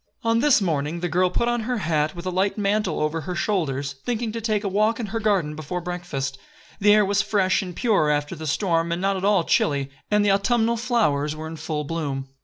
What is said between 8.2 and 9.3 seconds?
the storm and not at